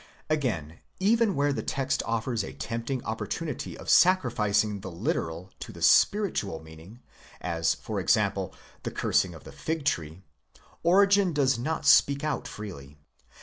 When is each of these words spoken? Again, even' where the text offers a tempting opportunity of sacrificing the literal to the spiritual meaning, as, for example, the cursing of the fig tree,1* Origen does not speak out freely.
Again, 0.31 0.79
even' 0.99 1.35
where 1.35 1.53
the 1.53 1.61
text 1.61 2.01
offers 2.07 2.43
a 2.43 2.53
tempting 2.53 3.03
opportunity 3.03 3.77
of 3.77 3.87
sacrificing 3.87 4.79
the 4.81 4.89
literal 4.89 5.51
to 5.59 5.71
the 5.71 5.83
spiritual 5.83 6.59
meaning, 6.59 7.01
as, 7.39 7.75
for 7.75 7.99
example, 7.99 8.51
the 8.81 8.89
cursing 8.89 9.35
of 9.35 9.43
the 9.43 9.51
fig 9.51 9.85
tree,1* 9.85 10.21
Origen 10.81 11.33
does 11.33 11.59
not 11.59 11.85
speak 11.85 12.23
out 12.23 12.47
freely. 12.47 12.97